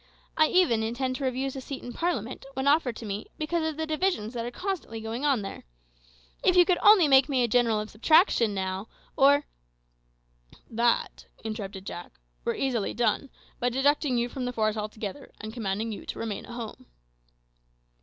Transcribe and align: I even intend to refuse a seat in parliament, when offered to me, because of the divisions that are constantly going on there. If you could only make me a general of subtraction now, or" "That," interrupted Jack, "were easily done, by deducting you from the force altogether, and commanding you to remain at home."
I 0.35 0.47
even 0.47 0.81
intend 0.81 1.17
to 1.17 1.25
refuse 1.25 1.55
a 1.55 1.61
seat 1.61 1.83
in 1.83 1.93
parliament, 1.93 2.43
when 2.55 2.67
offered 2.67 2.95
to 2.95 3.05
me, 3.05 3.27
because 3.37 3.63
of 3.69 3.77
the 3.77 3.85
divisions 3.85 4.33
that 4.33 4.43
are 4.47 4.49
constantly 4.49 4.99
going 4.99 5.25
on 5.25 5.43
there. 5.43 5.63
If 6.43 6.55
you 6.55 6.65
could 6.65 6.79
only 6.81 7.07
make 7.07 7.29
me 7.29 7.43
a 7.43 7.47
general 7.47 7.79
of 7.79 7.91
subtraction 7.91 8.55
now, 8.55 8.87
or" 9.15 9.45
"That," 10.83 11.27
interrupted 11.43 11.85
Jack, 11.85 12.13
"were 12.43 12.55
easily 12.55 12.95
done, 12.95 13.29
by 13.59 13.69
deducting 13.69 14.17
you 14.17 14.27
from 14.27 14.45
the 14.45 14.53
force 14.53 14.75
altogether, 14.75 15.31
and 15.39 15.53
commanding 15.53 15.91
you 15.91 16.07
to 16.07 16.17
remain 16.17 16.45
at 16.47 16.53
home." 16.53 16.87